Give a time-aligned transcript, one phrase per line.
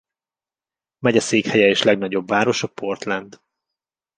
[0.99, 3.39] Megyeszékhelye és legnagyobb városa Portland.